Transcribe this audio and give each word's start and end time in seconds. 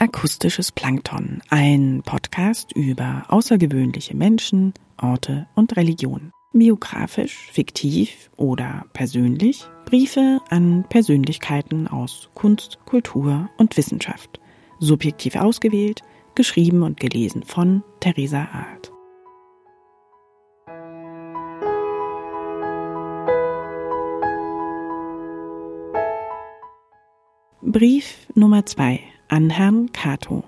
Akustisches 0.00 0.70
Plankton, 0.70 1.42
ein 1.50 2.02
Podcast 2.04 2.70
über 2.70 3.24
außergewöhnliche 3.26 4.14
Menschen, 4.14 4.72
Orte 4.96 5.48
und 5.56 5.76
Religion. 5.76 6.30
Biografisch, 6.52 7.48
fiktiv 7.50 8.30
oder 8.36 8.84
persönlich 8.92 9.66
Briefe 9.86 10.38
an 10.50 10.84
Persönlichkeiten 10.88 11.88
aus 11.88 12.30
Kunst, 12.34 12.78
Kultur 12.86 13.50
und 13.58 13.76
Wissenschaft. 13.76 14.38
Subjektiv 14.78 15.34
ausgewählt, 15.34 16.02
geschrieben 16.36 16.84
und 16.84 17.00
gelesen 17.00 17.42
von 17.42 17.82
Theresa 17.98 18.46
Art. 18.52 18.92
Brief 27.62 28.28
Nummer 28.36 28.64
2 28.64 29.17
an 29.28 29.50
Herrn 29.50 29.92
Kato. 29.92 30.42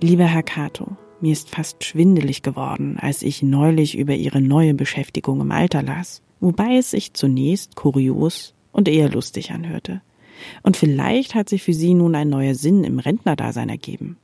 Lieber 0.00 0.24
Herr 0.24 0.42
Kato, 0.42 0.96
mir 1.22 1.32
ist 1.32 1.48
fast 1.48 1.82
schwindelig 1.82 2.42
geworden, 2.42 2.98
als 3.00 3.22
ich 3.22 3.42
neulich 3.42 3.96
über 3.96 4.14
Ihre 4.14 4.42
neue 4.42 4.74
Beschäftigung 4.74 5.40
im 5.40 5.50
Alter 5.50 5.82
las, 5.82 6.20
wobei 6.40 6.76
es 6.76 6.90
sich 6.90 7.14
zunächst 7.14 7.74
kurios 7.74 8.52
und 8.72 8.88
eher 8.88 9.08
lustig 9.08 9.52
anhörte. 9.52 10.02
Und 10.62 10.76
vielleicht 10.76 11.34
hat 11.34 11.48
sich 11.48 11.62
für 11.62 11.72
Sie 11.72 11.94
nun 11.94 12.14
ein 12.14 12.28
neuer 12.28 12.54
Sinn 12.54 12.84
im 12.84 12.98
Rentnerdasein 12.98 13.70
ergeben. 13.70 14.18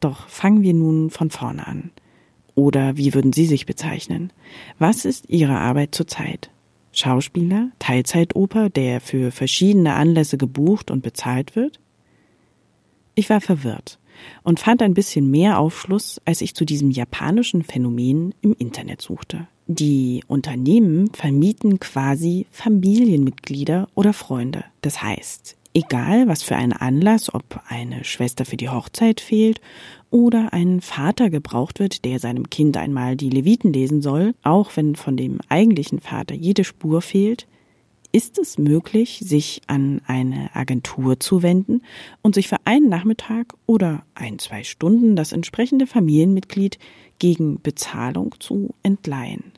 Doch 0.00 0.28
fangen 0.28 0.62
wir 0.62 0.72
nun 0.72 1.10
von 1.10 1.28
vorne 1.28 1.66
an. 1.66 1.90
Oder 2.54 2.96
wie 2.96 3.14
würden 3.14 3.32
Sie 3.32 3.46
sich 3.46 3.66
bezeichnen? 3.66 4.32
Was 4.78 5.04
ist 5.04 5.28
Ihre 5.28 5.58
Arbeit 5.58 5.94
zurzeit? 5.94 6.50
Schauspieler, 6.92 7.70
Teilzeitoper, 7.80 8.70
der 8.70 9.00
für 9.00 9.32
verschiedene 9.32 9.94
Anlässe 9.94 10.38
gebucht 10.38 10.90
und 10.90 11.02
bezahlt 11.02 11.56
wird? 11.56 11.80
Ich 13.16 13.30
war 13.30 13.40
verwirrt 13.40 13.98
und 14.42 14.60
fand 14.60 14.82
ein 14.82 14.94
bisschen 14.94 15.30
mehr 15.30 15.58
Aufschluss, 15.58 16.20
als 16.24 16.40
ich 16.40 16.54
zu 16.54 16.64
diesem 16.64 16.90
japanischen 16.90 17.62
Phänomen 17.62 18.34
im 18.40 18.54
Internet 18.58 19.02
suchte. 19.02 19.48
Die 19.66 20.22
Unternehmen 20.26 21.10
vermieten 21.12 21.80
quasi 21.80 22.46
Familienmitglieder 22.50 23.88
oder 23.94 24.12
Freunde. 24.12 24.64
Das 24.82 25.02
heißt, 25.02 25.56
Egal, 25.76 26.28
was 26.28 26.44
für 26.44 26.54
ein 26.54 26.72
Anlass, 26.72 27.34
ob 27.34 27.60
eine 27.66 28.04
Schwester 28.04 28.44
für 28.44 28.56
die 28.56 28.68
Hochzeit 28.68 29.20
fehlt 29.20 29.60
oder 30.08 30.52
ein 30.52 30.80
Vater 30.80 31.30
gebraucht 31.30 31.80
wird, 31.80 32.04
der 32.04 32.20
seinem 32.20 32.48
Kind 32.48 32.76
einmal 32.76 33.16
die 33.16 33.28
Leviten 33.28 33.72
lesen 33.72 34.00
soll, 34.00 34.36
auch 34.44 34.76
wenn 34.76 34.94
von 34.94 35.16
dem 35.16 35.40
eigentlichen 35.48 35.98
Vater 35.98 36.36
jede 36.36 36.62
Spur 36.62 37.02
fehlt, 37.02 37.48
ist 38.12 38.38
es 38.38 38.56
möglich, 38.56 39.18
sich 39.24 39.62
an 39.66 40.00
eine 40.06 40.54
Agentur 40.54 41.18
zu 41.18 41.42
wenden 41.42 41.82
und 42.22 42.36
sich 42.36 42.46
für 42.46 42.64
einen 42.64 42.88
Nachmittag 42.88 43.54
oder 43.66 44.04
ein, 44.14 44.38
zwei 44.38 44.62
Stunden 44.62 45.16
das 45.16 45.32
entsprechende 45.32 45.88
Familienmitglied 45.88 46.78
gegen 47.18 47.60
Bezahlung 47.60 48.36
zu 48.38 48.74
entleihen. 48.84 49.53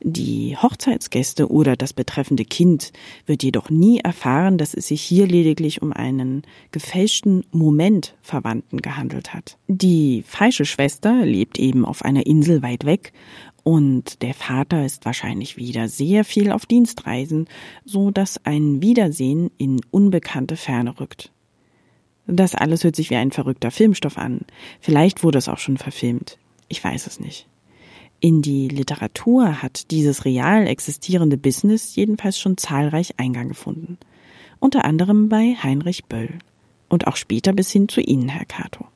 Die 0.00 0.56
Hochzeitsgäste 0.56 1.50
oder 1.50 1.76
das 1.76 1.92
betreffende 1.92 2.44
Kind 2.44 2.92
wird 3.26 3.42
jedoch 3.42 3.70
nie 3.70 3.98
erfahren, 3.98 4.58
dass 4.58 4.74
es 4.74 4.88
sich 4.88 5.02
hier 5.02 5.26
lediglich 5.26 5.82
um 5.82 5.92
einen 5.92 6.42
gefälschten 6.70 7.44
Momentverwandten 7.50 8.80
gehandelt 8.80 9.34
hat. 9.34 9.58
Die 9.66 10.22
falsche 10.26 10.64
Schwester 10.64 11.24
lebt 11.24 11.58
eben 11.58 11.84
auf 11.84 12.04
einer 12.04 12.26
Insel 12.26 12.62
weit 12.62 12.84
weg 12.84 13.12
und 13.64 14.22
der 14.22 14.34
Vater 14.34 14.84
ist 14.86 15.04
wahrscheinlich 15.04 15.56
wieder 15.56 15.88
sehr 15.88 16.24
viel 16.24 16.52
auf 16.52 16.64
Dienstreisen, 16.64 17.48
so 17.84 18.10
dass 18.10 18.44
ein 18.44 18.80
Wiedersehen 18.80 19.50
in 19.58 19.80
unbekannte 19.90 20.56
Ferne 20.56 20.98
rückt. 21.00 21.32
Das 22.26 22.54
alles 22.54 22.84
hört 22.84 22.94
sich 22.94 23.10
wie 23.10 23.16
ein 23.16 23.32
verrückter 23.32 23.70
Filmstoff 23.70 24.16
an. 24.16 24.42
Vielleicht 24.80 25.24
wurde 25.24 25.38
es 25.38 25.48
auch 25.48 25.58
schon 25.58 25.78
verfilmt. 25.78 26.38
Ich 26.68 26.82
weiß 26.82 27.06
es 27.06 27.20
nicht. 27.20 27.46
In 28.20 28.42
die 28.42 28.66
Literatur 28.66 29.62
hat 29.62 29.92
dieses 29.92 30.24
real 30.24 30.66
existierende 30.66 31.36
Business 31.36 31.94
jedenfalls 31.94 32.38
schon 32.38 32.56
zahlreich 32.56 33.14
Eingang 33.18 33.48
gefunden. 33.48 33.96
Unter 34.58 34.84
anderem 34.84 35.28
bei 35.28 35.54
Heinrich 35.62 36.06
Böll 36.06 36.38
und 36.88 37.06
auch 37.06 37.14
später 37.14 37.52
bis 37.52 37.70
hin 37.70 37.88
zu 37.88 38.00
Ihnen, 38.00 38.28
Herr 38.28 38.44
Cato. 38.44 38.86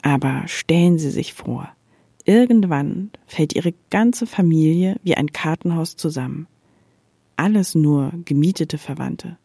Aber 0.00 0.44
stellen 0.46 0.98
Sie 0.98 1.10
sich 1.10 1.32
vor, 1.32 1.68
irgendwann 2.24 3.10
fällt 3.26 3.54
Ihre 3.54 3.74
ganze 3.90 4.26
Familie 4.26 4.96
wie 5.02 5.16
ein 5.16 5.32
Kartenhaus 5.32 5.96
zusammen. 5.96 6.46
Alles 7.34 7.74
nur 7.74 8.12
gemietete 8.24 8.78
Verwandte. 8.78 9.38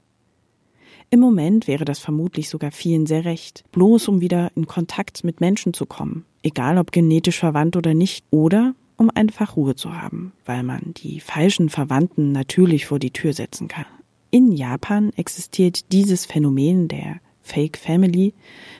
Im 1.09 1.21
Moment 1.21 1.67
wäre 1.67 1.85
das 1.85 1.99
vermutlich 1.99 2.49
sogar 2.49 2.71
vielen 2.71 3.05
sehr 3.05 3.23
recht, 3.23 3.63
bloß 3.71 4.09
um 4.09 4.19
wieder 4.19 4.51
in 4.55 4.67
Kontakt 4.67 5.23
mit 5.23 5.39
Menschen 5.39 5.73
zu 5.73 5.85
kommen, 5.85 6.25
egal 6.43 6.77
ob 6.77 6.91
genetisch 6.91 7.39
verwandt 7.39 7.77
oder 7.77 7.93
nicht, 7.93 8.25
oder 8.29 8.75
um 8.97 9.09
einfach 9.09 9.55
Ruhe 9.55 9.75
zu 9.75 9.93
haben, 9.93 10.33
weil 10.45 10.63
man 10.63 10.93
die 10.97 11.19
falschen 11.21 11.69
Verwandten 11.69 12.31
natürlich 12.33 12.87
vor 12.87 12.99
die 12.99 13.11
Tür 13.11 13.31
setzen 13.31 13.67
kann. 13.69 13.85
In 14.31 14.51
Japan 14.51 15.11
existiert 15.15 15.91
dieses 15.93 16.25
Phänomen 16.25 16.89
der 16.89 17.21
Fake 17.41 17.77
Family 17.77 18.33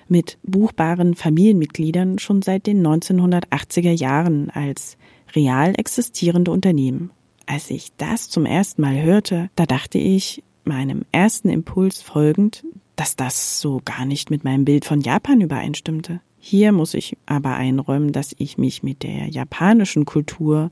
mit 0.10 0.38
buchbaren 0.44 1.16
Familienmitgliedern 1.16 2.20
schon 2.20 2.42
seit 2.42 2.68
den 2.68 2.86
1980er 2.86 3.92
Jahren 3.92 4.50
als 4.50 4.98
real 5.34 5.74
existierende 5.78 6.52
Unternehmen. 6.52 7.12
Als 7.46 7.70
ich 7.70 7.96
das 7.96 8.30
zum 8.30 8.46
ersten 8.46 8.82
Mal 8.82 9.02
hörte, 9.02 9.50
da 9.56 9.66
dachte 9.66 10.00
ich, 10.00 10.44
meinem 10.68 11.04
ersten 11.12 11.50
Impuls 11.50 12.02
folgend, 12.02 12.64
dass 12.96 13.16
das 13.16 13.62
so 13.62 13.82
gar 13.86 14.06
nicht 14.06 14.30
mit 14.30 14.44
meinem 14.44 14.66
Bild 14.66 14.86
von 14.86 15.02
Japan 15.02 15.42
übereinstimmte. 15.42 16.22
Hier 16.40 16.72
muss 16.72 16.94
ich 16.94 17.18
aber 17.26 17.56
einräumen, 17.56 18.12
dass 18.12 18.36
ich 18.38 18.58
mich 18.58 18.84
mit 18.84 19.04
der 19.04 19.28
japanischen 19.28 20.06
Kultur 20.06 20.72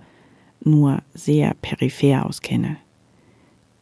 nur 0.63 1.01
sehr 1.13 1.53
peripher 1.61 2.25
auskenne. 2.25 2.77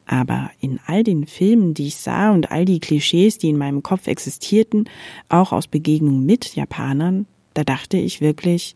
Aber 0.05 0.51
in 0.59 0.79
all 0.85 1.03
den 1.03 1.25
Filmen, 1.25 1.73
die 1.73 1.87
ich 1.87 1.95
sah 1.95 2.31
und 2.31 2.51
all 2.51 2.65
die 2.65 2.79
Klischees, 2.79 3.37
die 3.37 3.49
in 3.49 3.57
meinem 3.57 3.83
Kopf 3.83 4.07
existierten, 4.07 4.89
auch 5.29 5.51
aus 5.53 5.67
Begegnungen 5.67 6.25
mit 6.25 6.55
Japanern, 6.55 7.25
da 7.53 7.63
dachte 7.63 7.97
ich 7.97 8.19
wirklich, 8.19 8.75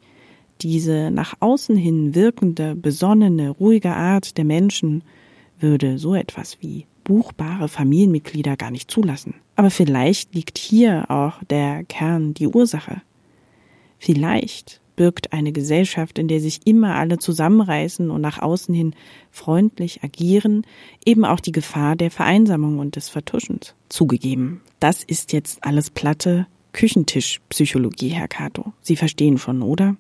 diese 0.62 1.12
nach 1.12 1.36
außen 1.40 1.76
hin 1.76 2.16
wirkende, 2.16 2.76
besonnene, 2.76 3.50
ruhige 3.50 3.94
Art 3.94 4.38
der 4.38 4.46
Menschen 4.46 5.04
würde 5.60 5.98
so 5.98 6.16
etwas 6.16 6.58
wie 6.62 6.86
buchbare 7.08 7.70
Familienmitglieder 7.70 8.58
gar 8.58 8.70
nicht 8.70 8.92
zulassen. 8.92 9.36
Aber 9.56 9.72
vielleicht 9.72 10.36
liegt 10.36 10.58
hier 10.58 11.10
auch 11.10 11.42
der 11.50 11.86
Kern, 11.86 12.34
die 12.34 12.48
Ursache. 12.48 13.02
Vielleicht 13.98 14.82
birgt 14.98 15.32
eine 15.32 15.54
Gesellschaft, 15.54 16.20
in 16.20 16.28
der 16.28 16.42
sich 16.42 16.68
immer 16.68 16.96
alle 16.96 17.18
zusammenreißen 17.18 18.10
und 18.10 18.20
nach 18.20 18.40
außen 18.40 18.76
hin 18.76 18.94
freundlich 19.32 20.04
agieren, 20.04 20.66
eben 21.06 21.24
auch 21.24 21.40
die 21.40 21.54
Gefahr 21.54 21.96
der 21.96 22.12
Vereinsamung 22.12 22.80
und 22.80 22.98
des 22.98 23.08
Vertuschens. 23.08 23.74
Zugegeben, 23.88 24.62
das 24.82 25.04
ist 25.04 25.32
jetzt 25.32 25.64
alles 25.64 25.90
platte 25.90 26.46
Küchentischpsychologie, 26.74 28.10
Herr 28.10 28.28
Cato. 28.28 28.74
Sie 28.82 28.98
verstehen 28.98 29.38
schon, 29.38 29.62
oder? 29.62 29.96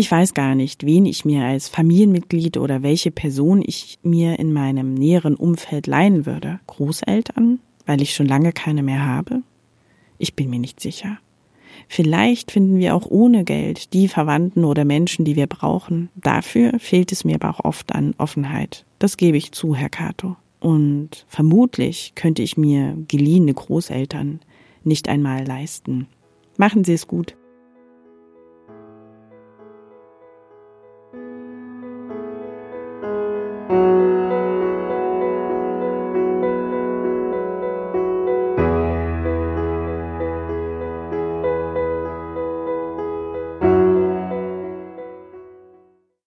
Ich 0.00 0.10
weiß 0.10 0.32
gar 0.32 0.54
nicht, 0.54 0.86
wen 0.86 1.04
ich 1.04 1.26
mir 1.26 1.44
als 1.44 1.68
Familienmitglied 1.68 2.56
oder 2.56 2.82
welche 2.82 3.10
Person 3.10 3.62
ich 3.62 3.98
mir 4.02 4.38
in 4.38 4.50
meinem 4.50 4.94
näheren 4.94 5.34
Umfeld 5.34 5.86
leihen 5.86 6.24
würde. 6.24 6.58
Großeltern, 6.68 7.60
weil 7.84 8.00
ich 8.00 8.14
schon 8.14 8.24
lange 8.24 8.52
keine 8.52 8.82
mehr 8.82 9.04
habe? 9.04 9.42
Ich 10.16 10.34
bin 10.34 10.48
mir 10.48 10.58
nicht 10.58 10.80
sicher. 10.80 11.18
Vielleicht 11.86 12.50
finden 12.50 12.78
wir 12.78 12.94
auch 12.94 13.10
ohne 13.10 13.44
Geld 13.44 13.92
die 13.92 14.08
Verwandten 14.08 14.64
oder 14.64 14.86
Menschen, 14.86 15.26
die 15.26 15.36
wir 15.36 15.46
brauchen. 15.46 16.08
Dafür 16.14 16.78
fehlt 16.78 17.12
es 17.12 17.26
mir 17.26 17.34
aber 17.34 17.50
auch 17.50 17.62
oft 17.66 17.94
an 17.94 18.14
Offenheit. 18.16 18.86
Das 18.98 19.18
gebe 19.18 19.36
ich 19.36 19.52
zu, 19.52 19.74
Herr 19.74 19.90
Cato. 19.90 20.34
Und 20.60 21.26
vermutlich 21.28 22.14
könnte 22.14 22.40
ich 22.40 22.56
mir 22.56 22.96
geliehene 23.06 23.52
Großeltern 23.52 24.40
nicht 24.82 25.10
einmal 25.10 25.46
leisten. 25.46 26.06
Machen 26.56 26.84
Sie 26.84 26.94
es 26.94 27.06
gut. 27.06 27.36